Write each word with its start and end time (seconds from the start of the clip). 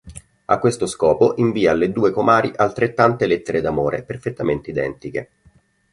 A 0.45 0.57
questo 0.57 0.87
scopo 0.87 1.35
invia 1.37 1.69
alle 1.73 1.91
due 1.91 2.09
comari 2.09 2.51
altrettante 2.55 3.27
lettere 3.27 3.61
d'amore 3.61 4.01
perfettamente 4.01 4.71
identiche. 4.71 5.29